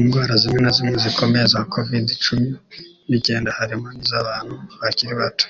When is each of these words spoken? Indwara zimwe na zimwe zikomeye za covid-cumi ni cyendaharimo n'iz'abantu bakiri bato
Indwara 0.00 0.32
zimwe 0.42 0.58
na 0.62 0.70
zimwe 0.76 0.96
zikomeye 1.04 1.46
za 1.52 1.60
covid-cumi 1.72 2.48
ni 3.08 3.18
cyendaharimo 3.24 3.86
n'iz'abantu 3.92 4.54
bakiri 4.80 5.14
bato 5.20 5.46